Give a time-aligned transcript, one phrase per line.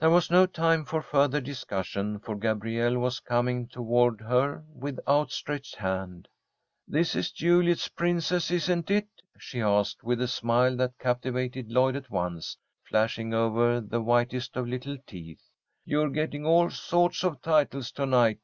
[0.00, 5.76] There was no time for further discussion, for Gabrielle was coming toward her with outstretched
[5.76, 6.28] hand.
[6.88, 12.08] "This is Juliet's Princess, isn't it?" she asked, with a smile that captivated Lloyd at
[12.08, 12.56] once,
[12.88, 15.42] flashing over the whitest of little teeth.
[15.84, 18.38] "You're getting all sorts of titles to night.